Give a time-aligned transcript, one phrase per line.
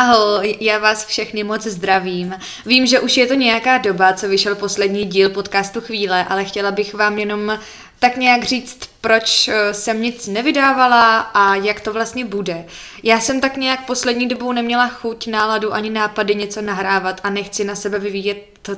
[0.00, 2.34] Ahoj, já vás všechny moc zdravím.
[2.66, 6.70] Vím, že už je to nějaká doba, co vyšel poslední díl podcastu Chvíle, ale chtěla
[6.70, 7.58] bych vám jenom
[7.98, 12.64] tak nějak říct, proč eh, jsem nic nevydávala a jak to vlastně bude.
[13.02, 17.64] Já jsem tak nějak poslední dobou neměla chuť, náladu ani nápady něco nahrávat a nechci
[17.64, 18.70] na sebe vyvíjet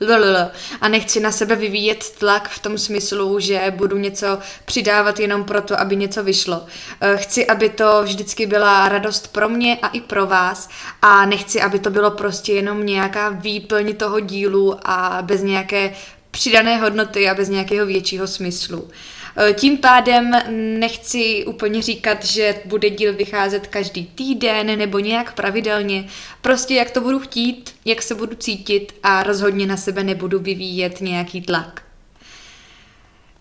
[0.00, 0.36] Lulul.
[0.80, 5.80] A nechci na sebe vyvíjet tlak v tom smyslu, že budu něco přidávat jenom proto,
[5.80, 6.66] aby něco vyšlo.
[7.00, 10.68] Eh, chci, aby to vždycky byla radost pro mě a i pro vás
[11.02, 15.94] a nechci, aby to bylo prostě jenom nějaká výplň toho dílu a bez nějaké
[16.30, 18.88] přidané hodnoty a bez nějakého většího smyslu.
[18.90, 19.23] Eh,
[19.54, 20.30] tím pádem
[20.78, 26.06] nechci úplně říkat, že bude díl vycházet každý týden nebo nějak pravidelně.
[26.40, 31.00] Prostě jak to budu chtít, jak se budu cítit a rozhodně na sebe nebudu vyvíjet
[31.00, 31.82] nějaký tlak.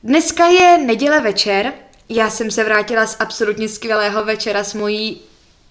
[0.04, 1.74] Dneska je neděle večer,
[2.10, 5.22] já jsem se vrátila z absolutně skvělého večera s mojí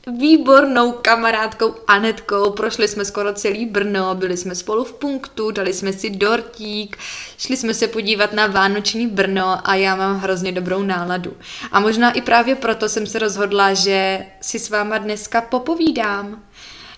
[0.06, 2.50] výbornou kamarádkou Anetkou.
[2.50, 6.96] Prošli jsme skoro celý Brno, byli jsme spolu v punktu, dali jsme si dortík,
[7.38, 11.32] šli jsme se podívat na Vánoční Brno a já mám hrozně dobrou náladu.
[11.72, 16.42] A možná i právě proto jsem se rozhodla, že si s váma dneska popovídám.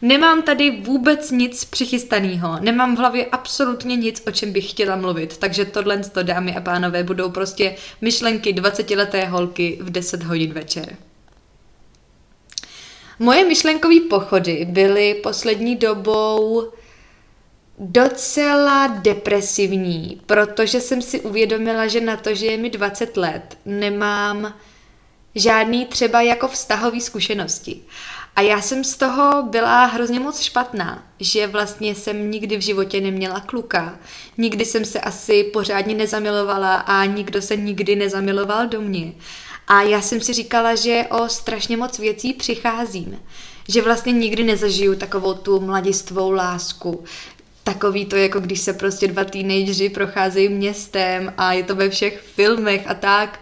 [0.03, 5.37] Nemám tady vůbec nic přichystaného, nemám v hlavě absolutně nic, o čem bych chtěla mluvit,
[5.37, 10.97] takže tohle, dámy a pánové, budou prostě myšlenky 20-leté holky v 10 hodin večer.
[13.19, 16.69] Moje myšlenkové pochody byly poslední dobou
[17.79, 24.55] docela depresivní, protože jsem si uvědomila, že na to, že je mi 20 let, nemám
[25.35, 27.81] žádný třeba jako vztahový zkušenosti.
[28.37, 33.01] A já jsem z toho byla hrozně moc špatná, že vlastně jsem nikdy v životě
[33.01, 33.99] neměla kluka.
[34.39, 39.13] Nikdy jsem se asi pořádně nezamilovala a nikdo se nikdy nezamiloval do mě.
[39.69, 43.23] A já jsem si říkala, že o strašně moc věcí přicházím.
[43.69, 47.05] Že vlastně nikdy nezažiju takovou tu mladistvou lásku.
[47.65, 52.21] Takový to, jako když se prostě dva teenageři procházejí městem a je to ve všech
[52.35, 53.41] filmech a tak.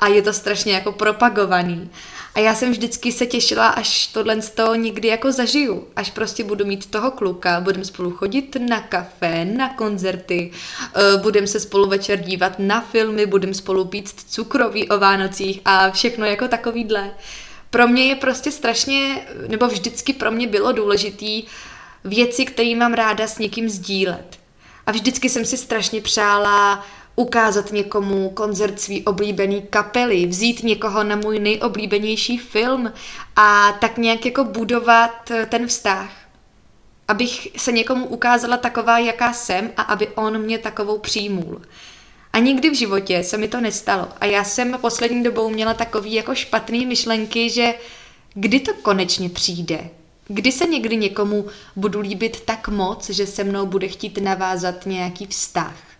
[0.00, 1.90] A je to strašně jako propagovaný.
[2.34, 5.88] A já jsem vždycky se těšila, až tohle z toho někdy jako zažiju.
[5.96, 10.50] Až prostě budu mít toho kluka, budeme spolu chodit na kafe, na koncerty,
[11.14, 15.90] uh, budeme se spolu večer dívat na filmy, budeme spolu pít cukroví o Vánocích a
[15.90, 17.10] všechno jako takovýhle.
[17.70, 21.44] Pro mě je prostě strašně, nebo vždycky pro mě bylo důležitý
[22.04, 24.38] věci, které mám ráda s někým sdílet.
[24.86, 31.16] A vždycky jsem si strašně přála ukázat někomu koncert svý oblíbený kapely, vzít někoho na
[31.16, 32.92] můj nejoblíbenější film
[33.36, 36.10] a tak nějak jako budovat eh, ten vztah.
[37.08, 41.62] Abych se někomu ukázala taková, jaká jsem a aby on mě takovou přijmul.
[42.32, 44.08] A nikdy v životě se mi to nestalo.
[44.20, 47.74] A já jsem poslední dobou měla takový jako špatný myšlenky, že
[48.34, 49.90] kdy to konečně přijde?
[50.28, 55.26] Kdy se někdy někomu budu líbit tak moc, že se mnou bude chtít navázat nějaký
[55.26, 55.93] vztah?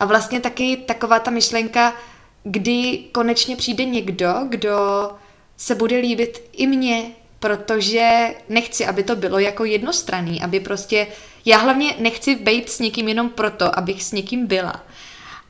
[0.00, 1.94] A vlastně taky taková ta myšlenka,
[2.42, 4.76] kdy konečně přijde někdo, kdo
[5.56, 7.04] se bude líbit i mně,
[7.40, 11.06] protože nechci, aby to bylo jako jednostranný, aby prostě,
[11.44, 14.84] já hlavně nechci být s někým jenom proto, abych s někým byla.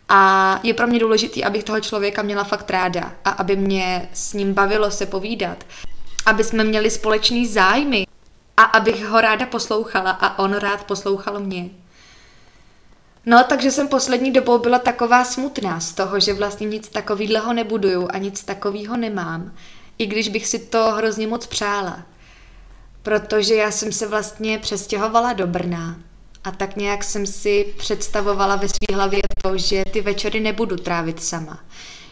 [0.09, 4.33] A je pro mě důležité, abych toho člověka měla fakt ráda a aby mě s
[4.33, 5.65] ním bavilo se povídat.
[6.27, 8.07] Aby jsme měli společný zájmy
[8.57, 11.71] a abych ho ráda poslouchala a on rád poslouchal mě.
[13.27, 18.09] No, takže jsem poslední dobou byla taková smutná z toho, že vlastně nic takového nebuduju
[18.11, 19.53] a nic takového nemám,
[19.99, 22.03] i když bych si to hrozně moc přála.
[23.03, 25.97] Protože já jsem se vlastně přestěhovala do Brna
[26.45, 31.23] a tak nějak jsem si představovala ve své hlavě to, že ty večery nebudu trávit
[31.23, 31.59] sama.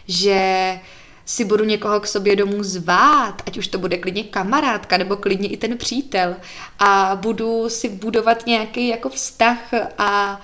[0.07, 0.79] Že
[1.25, 5.49] si budu někoho k sobě domů zvát, ať už to bude klidně kamarádka nebo klidně
[5.49, 6.35] i ten přítel
[6.79, 10.41] a budu si budovat nějaký jako vztah a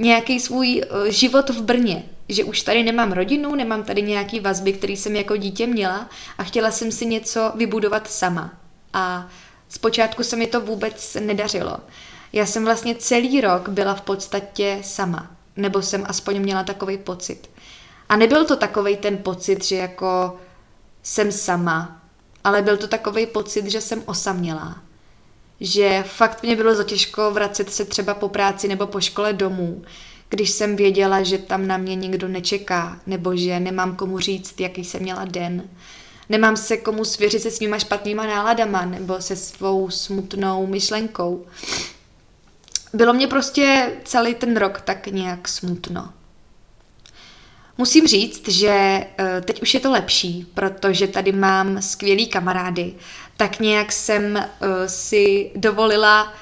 [0.00, 4.72] nějaký svůj eh, život v Brně, že už tady nemám rodinu, nemám tady nějaký vazby,
[4.72, 6.08] který jsem jako dítě měla
[6.38, 8.52] a chtěla jsem si něco vybudovat sama.
[8.92, 9.28] A
[9.68, 11.76] zpočátku se mi to vůbec nedařilo.
[12.32, 17.50] Já jsem vlastně celý rok byla v podstatě sama, nebo jsem aspoň měla takový pocit.
[18.08, 20.36] A nebyl to takový ten pocit, že jako
[21.02, 22.02] jsem sama,
[22.44, 24.82] ale byl to takový pocit, že jsem osamělá
[25.60, 29.82] že fakt mě bylo zatěžko vracet se třeba po práci nebo po škole domů,
[30.28, 34.84] když jsem věděla, že tam na mě nikdo nečeká, nebo že nemám komu říct, jaký
[34.84, 35.62] jsem měla den.
[36.28, 41.46] Nemám se komu svěřit se svýma špatnýma náladama nebo se svou smutnou myšlenkou.
[42.92, 46.12] Bylo mě prostě celý ten rok tak nějak smutno.
[47.78, 52.94] Musím říct, že eh, teď už je to lepší, protože tady mám skvělý kamarády.
[53.40, 54.48] Tak nějak jsem eh,
[54.88, 56.32] si dovolila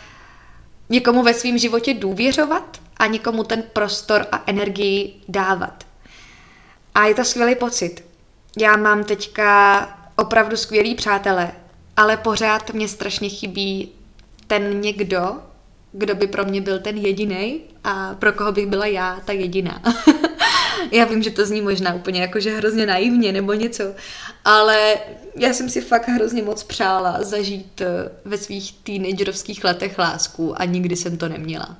[0.88, 5.84] někomu ve svém životě důvěřovat a někomu ten prostor a energii dávat.
[6.94, 8.04] A je to skvělý pocit.
[8.58, 11.52] Já mám teďka opravdu skvělý přátelé,
[11.96, 13.92] ale pořád mě strašně chybí
[14.46, 15.36] ten někdo,
[15.92, 19.82] kdo by pro mě byl ten jediný a pro koho bych byla já ta jediná.
[20.90, 23.84] já vím, že to zní možná úplně jako, že hrozně naivně nebo něco,
[24.44, 24.96] ale
[25.36, 27.86] já jsem si fakt hrozně moc přála zažít eh,
[28.24, 31.76] ve svých teenagerovských letech lásku a nikdy jsem to neměla.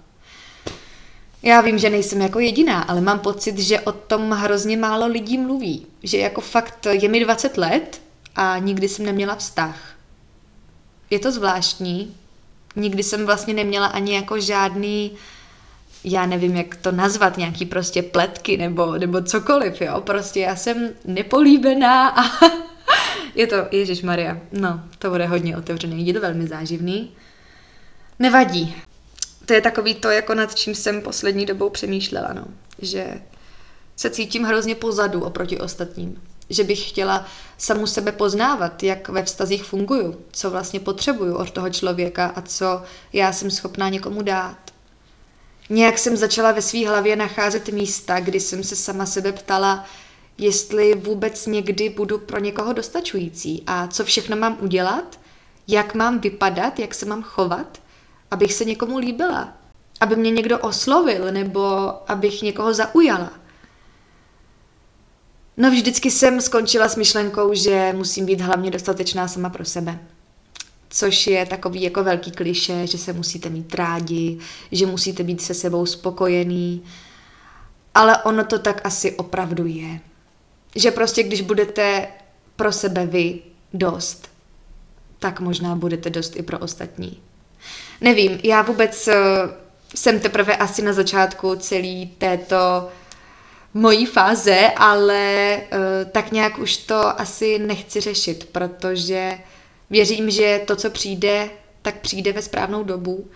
[1.42, 5.38] Já vím, že nejsem jako jediná, ale mám pocit, že o tom hrozně málo lidí
[5.38, 5.86] mluví.
[6.02, 8.02] Že jako fakt je mi 20 let
[8.36, 9.94] a nikdy jsem neměla vztah.
[11.10, 12.16] Je to zvláštní.
[12.76, 15.12] Nikdy jsem vlastně neměla ani jako žádný,
[16.04, 20.00] já nevím, jak to nazvat, nějaký prostě pletky nebo, nebo cokoliv, jo.
[20.00, 22.22] Prostě já jsem nepolíbená a
[23.34, 27.10] je to, Ježíš Maria, no, to bude hodně otevřený, je to velmi záživný.
[28.18, 28.76] Nevadí,
[29.46, 32.44] to je takový to, jako nad čím jsem poslední dobou přemýšlela, no.
[32.78, 33.20] Že
[33.96, 36.22] se cítím hrozně pozadu oproti ostatním.
[36.50, 37.26] Že bych chtěla
[37.58, 42.82] samu sebe poznávat, jak ve vztazích funguju, co vlastně potřebuju od toho člověka a co
[43.12, 44.58] já jsem schopná někomu dát.
[45.70, 49.84] Nějak jsem začala ve své hlavě nacházet místa, kdy jsem se sama sebe ptala,
[50.38, 53.62] jestli vůbec někdy budu pro někoho dostačující.
[53.66, 55.20] A co všechno mám udělat,
[55.68, 57.80] jak mám vypadat, jak se mám chovat–
[58.30, 59.52] abych se někomu líbila,
[60.00, 63.32] aby mě někdo oslovil nebo abych někoho zaujala.
[65.56, 69.98] No vždycky jsem skončila s myšlenkou, že musím být hlavně dostatečná sama pro sebe.
[70.90, 74.38] Což je takový jako velký kliše, že se musíte mít rádi,
[74.72, 76.82] že musíte být se sebou spokojený.
[77.94, 80.00] Ale ono to tak asi opravdu je.
[80.74, 82.08] Že prostě když budete
[82.56, 83.40] pro sebe vy
[83.74, 84.28] dost,
[85.18, 87.20] tak možná budete dost i pro ostatní.
[88.00, 89.14] Nevím, já vůbec uh,
[89.94, 92.88] jsem teprve asi na začátku celý této
[93.74, 99.38] mojí fáze, ale uh, tak nějak už to asi nechci řešit, protože
[99.90, 101.50] věřím, že to, co přijde,
[101.82, 103.26] tak přijde ve správnou dobu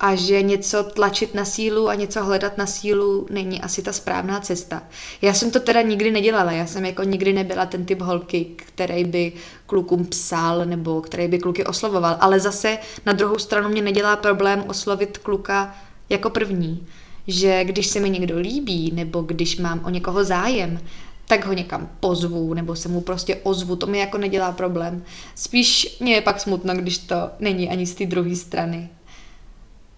[0.00, 4.40] a že něco tlačit na sílu a něco hledat na sílu není asi ta správná
[4.40, 4.82] cesta.
[5.22, 9.04] Já jsem to teda nikdy nedělala, já jsem jako nikdy nebyla ten typ holky, který
[9.04, 9.32] by
[9.66, 14.64] klukům psal nebo který by kluky oslovoval, ale zase na druhou stranu mě nedělá problém
[14.66, 15.76] oslovit kluka
[16.08, 16.86] jako první,
[17.26, 20.80] že když se mi někdo líbí nebo když mám o někoho zájem,
[21.26, 25.04] tak ho někam pozvu, nebo se mu prostě ozvu, to mi jako nedělá problém.
[25.34, 28.88] Spíš mě je pak smutno, když to není ani z té druhé strany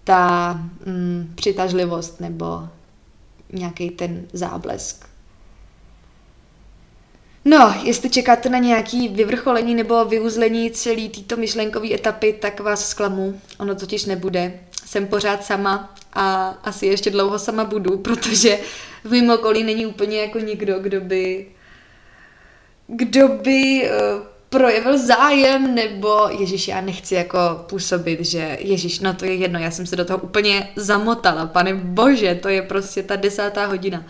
[0.03, 0.53] ta
[0.85, 2.67] mm, přitažlivost nebo
[3.53, 5.05] nějaký ten záblesk.
[7.45, 13.41] No, jestli čekáte na nějaký vyvrcholení nebo vyuzlení celé této myšlenkové etapy, tak vás zklamu.
[13.59, 14.59] Ono totiž nebude.
[14.87, 18.59] Jsem pořád sama a asi ještě dlouho sama budu, protože
[19.03, 21.45] v mém okolí není úplně jako nikdo, kdo by
[22.87, 29.25] kdo by uh, projevil zájem, nebo Ježíš, já nechci jako působit, že Ježíš, no to
[29.25, 33.15] je jedno, já jsem se do toho úplně zamotala, pane bože, to je prostě ta
[33.15, 34.05] desátá hodina.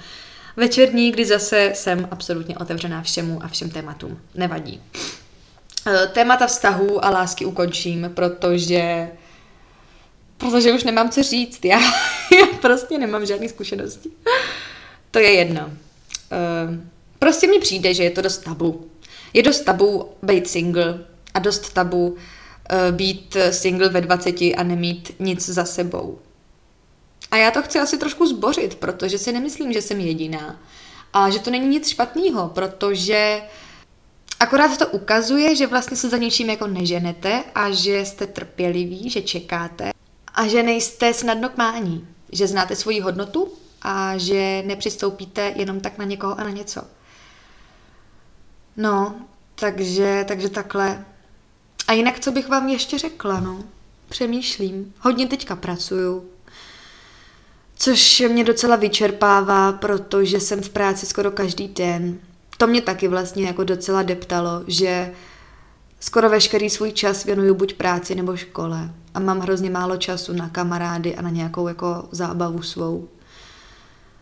[0.57, 4.19] Večerní, kdy zase jsem absolutně otevřená všemu a všem tématům.
[4.35, 4.81] Nevadí.
[5.87, 9.09] E, témata vztahů a lásky ukončím, protože
[10.37, 11.65] protože už nemám co říct.
[11.65, 11.79] Já,
[12.39, 14.09] já prostě nemám žádné zkušenosti.
[15.11, 15.61] To je jedno.
[15.61, 15.71] E,
[17.19, 18.89] prostě mi přijde, že je to dost tabu
[19.33, 22.17] je dost tabu být single a dost tabu uh,
[22.95, 26.19] být single ve 20 a nemít nic za sebou.
[27.31, 30.61] A já to chci asi trošku zbořit, protože si nemyslím, že jsem jediná.
[31.13, 33.41] A že to není nic špatného, protože
[34.39, 39.21] akorát to ukazuje, že vlastně se za něčím jako neženete a že jste trpěliví, že
[39.21, 39.91] čekáte
[40.37, 43.51] a že nejste snadno k mání, že znáte svoji hodnotu
[43.81, 46.81] a že nepřistoupíte jenom tak na někoho a na něco.
[48.77, 49.15] No,
[49.55, 51.05] takže, takže takhle.
[51.87, 53.63] A jinak, co bych vám ještě řekla, no?
[54.09, 54.93] Přemýšlím.
[54.99, 56.29] Hodně teďka pracuju,
[57.75, 62.19] což mě docela vyčerpává, protože jsem v práci skoro každý den.
[62.57, 65.13] To mě taky vlastně jako docela deptalo, že
[65.99, 70.49] skoro veškerý svůj čas věnuju buď práci nebo škole a mám hrozně málo času na
[70.49, 73.07] kamarády a na nějakou jako zábavu svou.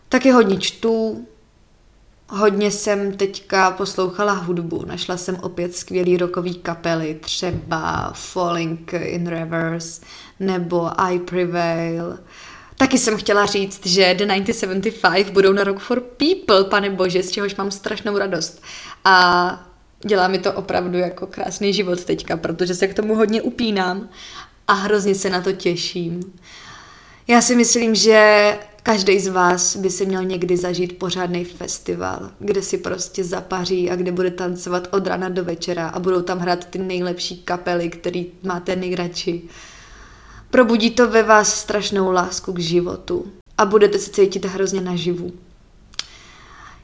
[0.08, 1.26] Taky hodně čtu,
[2.28, 10.02] Hodně jsem teďka poslouchala hudbu, našla jsem opět skvělý rokový kapely, třeba Falling in Reverse
[10.40, 12.18] nebo I Prevail.
[12.78, 17.30] Taky jsem chtěla říct, že The 1975 budou na Rock for People, pane bože, z
[17.30, 18.62] čehož mám strašnou radost.
[19.04, 19.66] A
[20.06, 24.08] dělá mi to opravdu jako krásný život teďka, protože se k tomu hodně upínám
[24.68, 26.32] a hrozně se na to těším.
[27.28, 32.62] Já si myslím, že každý z vás by si měl někdy zažít pořádný festival, kde
[32.62, 36.64] si prostě zapaří a kde bude tancovat od rana do večera a budou tam hrát
[36.64, 39.42] ty nejlepší kapely, který máte nejradši.
[40.50, 45.32] Probudí to ve vás strašnou lásku k životu a budete se cítit hrozně naživu.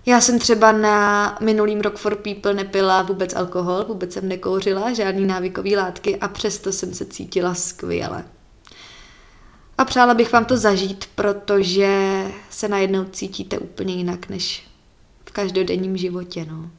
[0.06, 5.26] Já jsem třeba na minulým Rock for People nepila vůbec alkohol, vůbec jsem nekouřila, žádný
[5.26, 8.24] návykový látky a přesto jsem se cítila skvěle.
[9.78, 14.66] A přála bych vám to zažít, protože se najednou cítíte úplně jinak než
[15.26, 16.46] v každodenním životě.
[16.50, 16.70] No.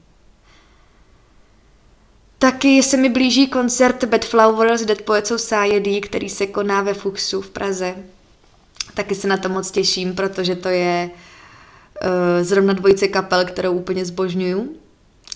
[2.39, 7.41] Taky se mi blíží koncert Bad Flowers Dead Poets Society, který se koná ve Fuchsu
[7.41, 7.95] v Praze.
[8.93, 11.09] Taky se na to moc těším, protože to je
[12.41, 14.75] zrovna dvojice kapel, kterou úplně zbožňuju.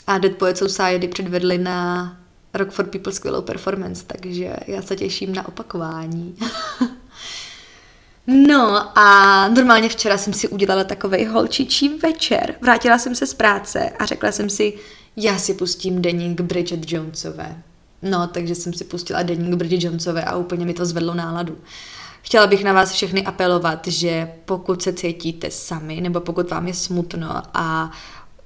[0.08, 2.18] A Dead Poets Society předvedli na
[2.54, 6.36] Rock for People skvělou performance, takže já se těším na opakování.
[8.28, 12.56] No a normálně včera jsem si udělala takový holčičí večer.
[12.62, 14.74] Vrátila jsem se z práce a řekla jsem si,
[15.16, 17.64] já si pustím deník Bridget Jonesové.
[18.02, 21.58] No, takže jsem si pustila deník Bridget Jonesové a úplně mi to zvedlo náladu.
[22.28, 26.74] Chtěla bych na vás všechny apelovat, že pokud se cítíte sami, nebo pokud vám je
[26.74, 27.92] smutno a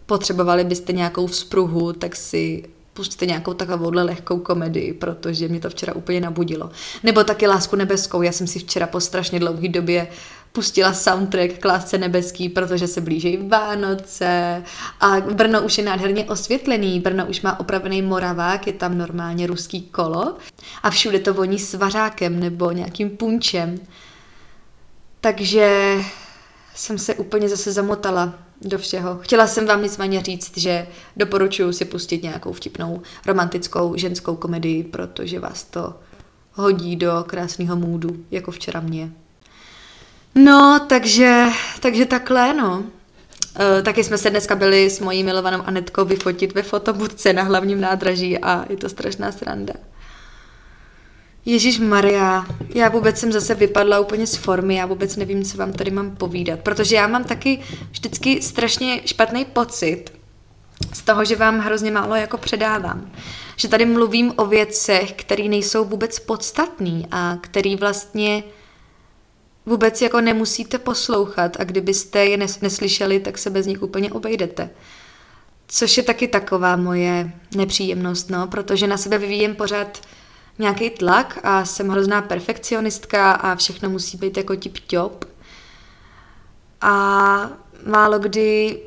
[0.06, 5.96] potřebovali byste nějakou vzpruhu, tak si pustíte nějakou takovouhle lehkou komedii, protože mě to včera
[5.96, 6.70] úplně nabudilo.
[7.04, 10.08] Nebo taky Lásku nebeskou, já jsem si včera po strašně dlouhé době
[10.52, 14.64] pustila soundtrack k Lásce nebeský, protože se blíží Vánoce
[15.00, 19.82] a Brno už je nádherně osvětlený, Brno už má opravený moravák, je tam normálně ruský
[19.82, 20.38] kolo
[20.84, 23.80] a všude to voní svařákem nebo nějakým punčem.
[25.22, 25.96] Takže
[26.76, 29.18] jsem se úplně zase zamotala do všeho.
[29.18, 35.40] Chtěla jsem vám nicméně říct, že doporučuji si pustit nějakou vtipnou romantickou ženskou komedii, protože
[35.40, 35.94] vás to
[36.54, 39.12] hodí do krásného můdu, jako včera mě.
[40.36, 41.46] No, takže,
[41.80, 42.84] takže takhle, no.
[43.60, 47.82] E, taky jsme se dneska byli s mojí milovanou Anetkou vyfotit ve fotobudce na hlavním
[47.82, 49.74] nádraží a je to strašná sranda.
[51.46, 55.74] Ježíš Maria, já vůbec jsem zase vypadla úplně z formy, já vůbec nevím, co vám
[55.74, 57.60] tady mám povídat, protože já mám taky
[57.92, 60.06] vždycky strašně špatný pocit
[60.94, 63.12] z toho, že vám hrozně málo jako předávám.
[63.56, 68.44] Že tady mluvím o věcech, které nejsou vůbec podstatné a které vlastně
[69.66, 74.70] vůbec jako nemusíte poslouchat a kdybyste je neslyšeli, tak se bez nich úplně obejdete.
[75.68, 80.02] Což je taky taková moje nepříjemnost, no, protože na sebe vyvíjem pořád
[80.60, 85.26] nějaký tlak a jsem hrozná perfekcionistka a všechno musí být jako tip top.
[86.82, 87.52] A
[87.86, 88.80] málo kdy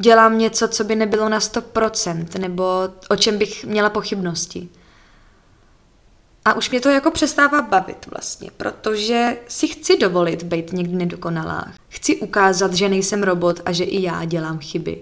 [0.00, 2.64] dělám něco, co by nebylo na 100%, nebo
[3.08, 4.68] o čem bych měla pochybnosti.
[6.44, 11.64] A už mě to jako přestává bavit vlastně, protože si chci dovolit být někdy nedokonalá.
[11.88, 14.98] Chci ukázat, že nejsem robot a že i já dělám chyby.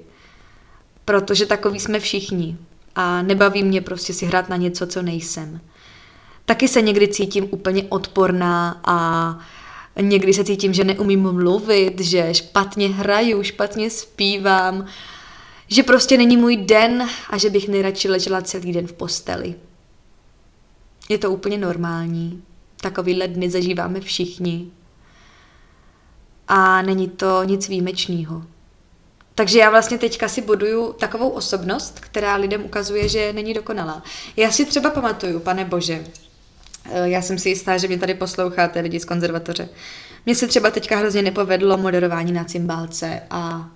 [1.04, 2.56] Protože takový jsme všichni
[2.94, 5.60] a nebaví mě prostě si hrát na něco, co nejsem.
[6.44, 9.38] Taky se někdy cítím úplně odporná a
[10.00, 14.86] někdy se cítím, že neumím mluvit, že špatně hraju, špatně zpívám,
[15.68, 19.54] že prostě není můj den a že bych nejradši ležela celý den v posteli.
[21.10, 22.42] Je to úplně normální.
[22.80, 24.70] Takovýhle dny zažíváme všichni.
[26.48, 28.42] A není to nic výjimečného.
[29.34, 34.02] Takže já vlastně teďka si buduju takovou osobnost, která lidem ukazuje, že není dokonalá.
[34.36, 36.04] Já si třeba pamatuju, pane bože,
[36.84, 39.68] eh, já jsem si jistá, že mě tady posloucháte lidi z konzervatoře.
[40.26, 43.70] Mně se třeba teďka hrozně nepovedlo moderování na cymbálce a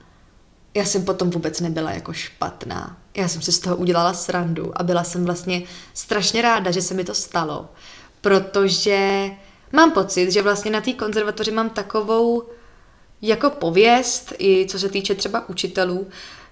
[0.74, 2.96] já jsem potom vůbec nebyla jako špatná.
[3.16, 5.62] Já jsem si z toho udělala srandu a byla jsem vlastně
[5.94, 7.68] strašně ráda, že se mi to stalo,
[8.20, 9.30] protože
[9.72, 12.42] mám pocit, že vlastně na té konzervatoři mám takovou
[13.22, 16.06] jako pověst, i co se týče třeba učitelů,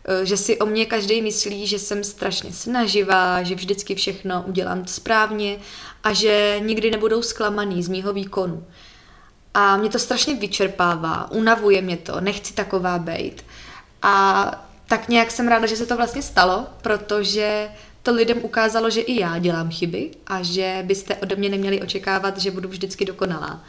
[0.05, 4.87] eh, že si o mě každý myslí, že jsem strašně snaživá, že vždycky všechno udělám
[4.87, 5.59] správně
[6.05, 8.65] a že nikdy nebudou zklamaný z mýho výkonu.
[9.55, 13.45] A mě to strašně vyčerpává, unavuje mě to, nechci taková být.
[14.03, 17.69] A tak nějak jsem ráda, že se to vlastně stalo, protože
[18.03, 22.39] to lidem ukázalo, že i já dělám chyby a že byste ode mě neměli očekávat,
[22.39, 23.65] že budu vždycky dokonalá.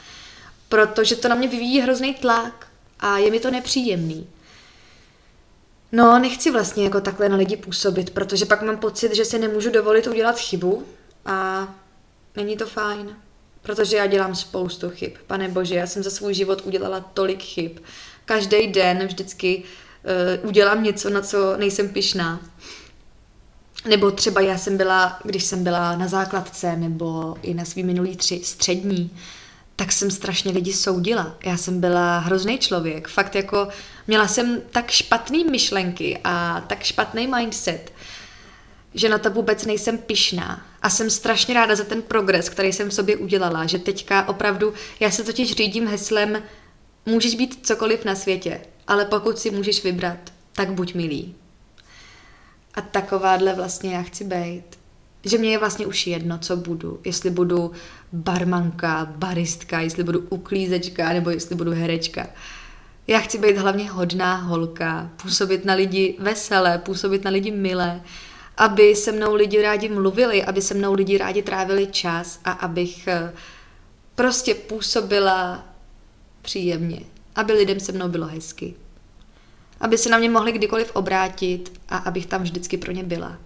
[0.69, 2.67] Protože to na mě vyvíjí hrozný tlak
[2.99, 4.27] a je mi to nepříjemný.
[5.91, 9.71] No, nechci vlastně jako takhle na lidi působit, protože pak mám pocit, že si nemůžu
[9.71, 10.85] dovolit udělat chybu
[11.25, 11.67] a
[12.35, 13.15] není to fajn.
[13.61, 15.11] Protože já dělám spoustu chyb.
[15.27, 17.71] Pane bože, já jsem za svůj život udělala tolik chyb.
[18.25, 19.82] Každý den vždycky uh,
[20.43, 22.39] udělám něco, na co nejsem pišná.
[23.85, 28.15] Nebo třeba já jsem byla, když jsem byla na základce nebo i na svý minulý
[28.15, 29.17] tři střední,
[29.75, 31.35] tak jsem strašně lidi soudila.
[31.43, 33.07] Já jsem byla hrozný člověk.
[33.07, 33.67] Fakt jako
[34.07, 37.93] měla jsem tak špatný myšlenky a tak špatný mindset,
[38.93, 40.65] že na to vůbec nejsem pišná.
[40.81, 44.73] A jsem strašně ráda za ten progres, který jsem v sobě udělala, že teďka opravdu,
[44.99, 46.43] já se totiž řídím heslem,
[47.05, 51.35] můžeš být cokoliv na světě, ale pokud si můžeš vybrat, tak buď milý.
[52.73, 54.63] A takováhle vlastně já chci být.
[55.25, 56.99] Že mě je vlastně už jedno, co budu.
[57.03, 57.71] Jestli budu
[58.13, 62.27] barmanka, baristka, jestli budu uklízečka, nebo jestli budu herečka.
[63.07, 68.01] Já chci být hlavně hodná holka, působit na lidi veselé, působit na lidi milé,
[68.57, 73.07] aby se mnou lidi rádi mluvili, aby se mnou lidi rádi trávili čas a abych
[73.07, 73.33] eh,
[74.15, 75.65] prostě působila
[76.41, 76.99] příjemně,
[77.35, 78.73] aby lidem se mnou bylo hezky.
[79.79, 83.37] Aby se na mě mohli kdykoliv obrátit a abych tam vždycky pro ně byla.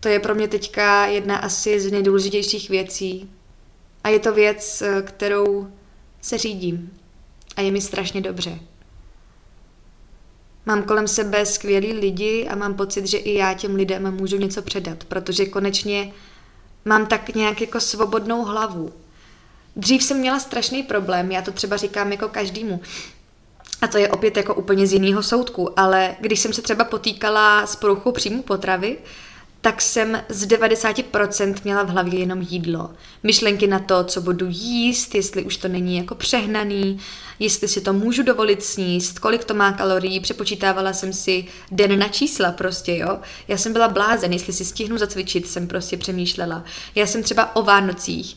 [0.00, 3.30] To je pro mě teďka jedna asi z nejdůležitějších věcí.
[4.04, 5.68] A je to věc, eh, kterou
[6.20, 6.90] se řídím.
[7.56, 8.58] A je mi strašně dobře.
[10.66, 14.62] Mám kolem sebe skvělí lidi a mám pocit, že i já těm lidem můžu něco
[14.62, 16.12] předat, protože konečně
[16.84, 18.92] mám tak nějak jako svobodnou hlavu.
[19.76, 22.80] Dřív jsem měla strašný problém, já to třeba říkám jako každému.
[23.82, 27.66] A to je opět jako úplně z jiného soudku, ale když jsem se třeba potýkala
[27.66, 28.98] s poruchou příjmu potravy,
[29.60, 32.90] tak jsem z 90% měla v hlavě jenom jídlo.
[33.22, 36.98] Myšlenky na to, co budu jíst, jestli už to není jako přehnaný,
[37.38, 42.08] jestli si to můžu dovolit sníst, kolik to má kalorií, přepočítávala jsem si den na
[42.08, 43.18] čísla prostě, jo.
[43.48, 46.64] Já jsem byla blázen, jestli si stihnu zacvičit, jsem prostě přemýšlela.
[46.94, 48.36] Já jsem třeba o Vánocích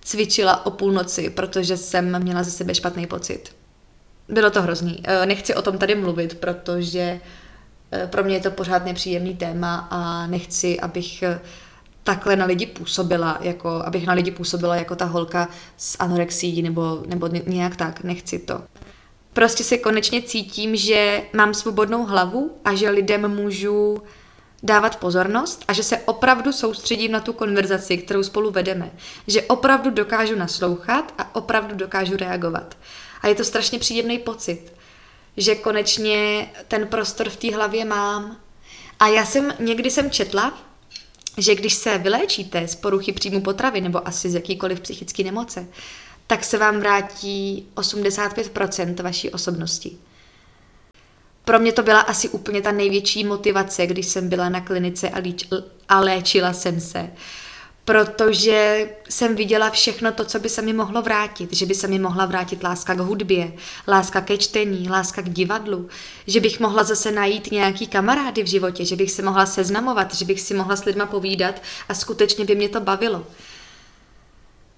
[0.00, 3.56] cvičila o půlnoci, protože jsem měla ze sebe špatný pocit.
[4.28, 5.00] Bylo to hrozný.
[5.04, 7.20] Eh, nechci o tom tady mluvit, protože
[7.92, 11.40] Eh, pro mě je to pořád nepříjemný téma a nechci, abych eh,
[12.02, 17.02] takhle na lidi působila, jako, abych na lidi působila jako ta holka s anorexií nebo,
[17.06, 18.62] nebo nějak tak, nechci to.
[19.32, 24.02] Prostě se konečně cítím, že mám svobodnou hlavu a že lidem můžu
[24.62, 28.90] dávat pozornost a že se opravdu soustředím na tu konverzaci, kterou spolu vedeme.
[29.26, 32.76] Že opravdu dokážu naslouchat a opravdu dokážu reagovat.
[33.22, 34.78] A je to strašně příjemný pocit
[35.38, 38.36] že konečně ten prostor v té hlavě mám.
[39.00, 40.58] A já jsem někdy jsem četla,
[41.36, 45.66] že když se vyléčíte z poruchy příjmu potravy nebo asi z jakýkoliv psychické nemoce,
[46.26, 49.98] tak se vám vrátí 85% vaší osobnosti.
[51.48, 55.18] Pro mě to byla asi úplně ta největší motivace, když jsem byla na klinice a,
[55.18, 55.48] líč,
[55.88, 57.10] a léčila jsem se
[57.84, 61.56] protože jsem viděla všechno to, co by se mi mohlo vrátit.
[61.56, 63.52] Že by se mi mohla vrátit láska k hudbě,
[63.88, 65.88] láska ke čtení, láska k divadlu,
[66.26, 70.24] že bych mohla zase najít nějaký kamarády v životě, že bych se mohla seznamovat, že
[70.24, 73.26] bych si mohla s lidma povídat a skutečně by mě to bavilo.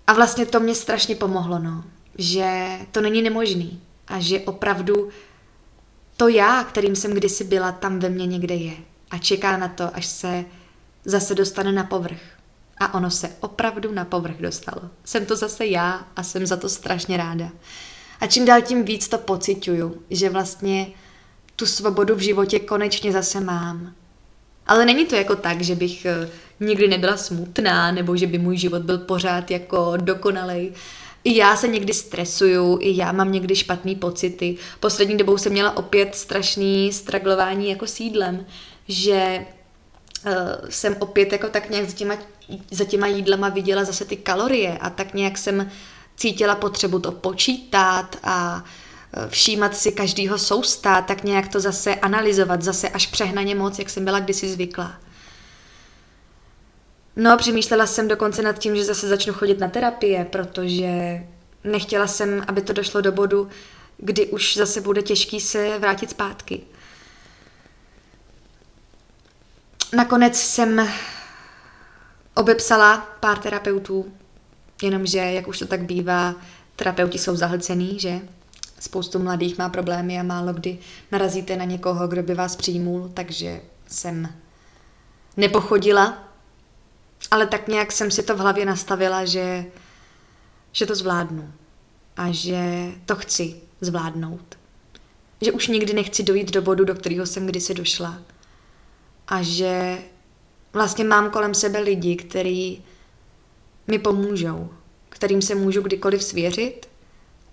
[0.06, 1.84] A vlastně to mě strašně pomohlo, no.
[2.18, 5.10] Že to není nemožný a že opravdu
[6.20, 8.72] to já, kterým jsem kdysi byla, tam ve mně někde je
[9.10, 10.44] a čeká na to, až se
[11.04, 12.20] zase dostane na povrch.
[12.78, 14.82] A ono se opravdu na povrch dostalo.
[15.04, 17.48] Jsem to zase já a jsem za to strašně ráda.
[18.20, 20.86] A čím dál tím víc to pocituju, že vlastně
[21.56, 23.92] tu svobodu v životě konečně zase mám.
[24.66, 26.28] Ale není to jako tak, že bych eh,
[26.60, 30.72] nikdy nebyla smutná, nebo že by můj život byl pořád jako dokonalej.
[31.24, 34.56] I já se někdy stresuju, i já mám někdy špatné pocity.
[34.80, 38.46] Poslední dobou jsem měla opět strašný straglování jako sídlem,
[38.88, 39.46] že
[40.26, 40.32] uh,
[40.68, 42.16] jsem opět jako tak nějak s těma
[42.70, 45.70] za těma jídlama viděla zase ty kalorie a tak nějak jsem
[46.16, 48.64] cítila potřebu to počítat a
[49.14, 53.90] e, všímat si každýho sousta, tak nějak to zase analyzovat, zase až přehnaně moc, jak
[53.90, 55.00] jsem byla kdysi zvyklá.
[57.16, 61.22] No, přemýšlela jsem dokonce nad tím, že zase začnu chodit na terapie, protože
[61.64, 63.48] nechtěla jsem, aby to došlo do bodu,
[63.98, 66.60] kdy už zase bude těžký se vrátit zpátky.
[69.92, 70.88] Nakonec jsem
[72.34, 74.12] obepsala pár terapeutů,
[74.82, 76.34] jenomže, jak už to tak bývá,
[76.76, 78.20] terapeuti jsou zahlcený, že?
[78.80, 80.78] Spoustu mladých má problémy a málo kdy
[81.12, 84.34] narazíte na někoho, kdo by vás přijmul, takže jsem
[85.36, 86.29] nepochodila,
[87.30, 89.64] ale tak nějak jsem si to v hlavě nastavila, že,
[90.72, 91.52] že to zvládnu
[92.16, 94.58] a že to chci zvládnout.
[95.40, 98.22] Že už nikdy nechci dojít do bodu, do kterého jsem kdysi došla.
[99.28, 99.98] A že
[100.72, 102.84] vlastně mám kolem sebe lidi, kteří
[103.86, 104.70] mi pomůžou.
[105.08, 106.88] kterým se můžu kdykoliv svěřit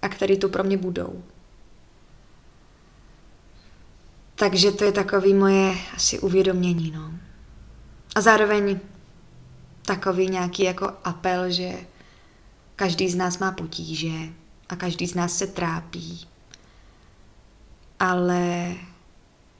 [0.02, 1.24] a který tu pro mě budou.
[4.36, 7.12] Takže to je takový moje asi uvědomění, no.
[8.16, 8.80] A zároveň
[9.88, 11.72] takový nějaký jako apel, že
[12.76, 14.10] každý z nás má potíže
[14.70, 16.28] a každý z nás se trápí.
[18.00, 18.74] Ale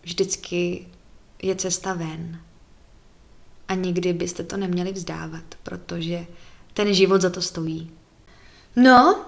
[0.04, 0.88] vždycky
[1.42, 2.42] je cesta ven.
[3.68, 6.26] A nikdy byste to neměli vzdávat, protože
[6.74, 7.92] ten život za to stojí.
[8.76, 9.26] No,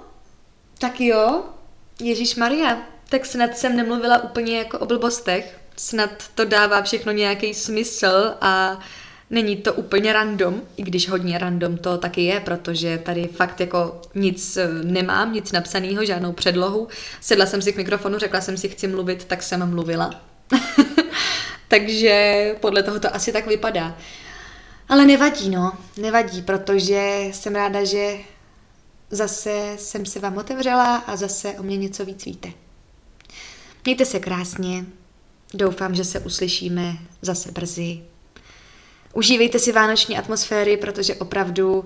[0.77, 1.43] tak jo,
[1.99, 2.77] Ježíš Maria,
[3.09, 5.59] tak snad jsem nemluvila úplně jako o blbostech.
[5.75, 8.79] Snad to dává všechno nějaký smysl a
[9.30, 14.02] není to úplně random, i když hodně random to taky je, protože tady fakt jako
[14.15, 16.88] nic eh, nemám, nic napsaného, žádnou předlohu.
[17.22, 20.22] Sedla jsem si k mikrofonu, řekla jsem si, chci mluvit, tak jsem mluvila.
[21.68, 23.98] Takže podle toho to asi tak vypadá.
[24.89, 28.18] Ale nevadí, no, nevadí, protože jsem ráda, že
[29.10, 32.50] zase jsem se vám otevřela a zase o mě něco víc víte.
[33.86, 34.86] Mějte se krásně,
[35.54, 38.02] doufám, že se uslyšíme zase brzy.
[39.13, 41.86] Užívejte si vánoční atmosféry, protože opravdu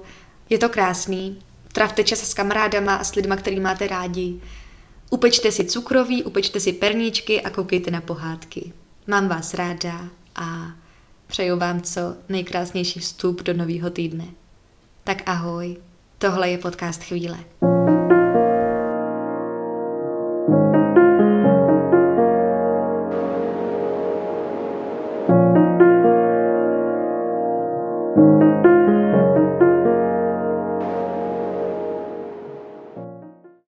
[0.50, 1.40] je to krásný.
[1.72, 4.40] Travte čas s kamarádama a s lidma, který máte rádi.
[5.10, 8.74] Upečte si cukroví, upečte si perníčky a koukejte na pohádky.
[9.08, 10.72] Mám vás ráda a
[11.28, 14.26] přeju vám co nejkrásnější vstup do nového týdne.
[15.04, 15.78] Tak ahoj,
[16.18, 17.38] tohle je podcast Chvíle.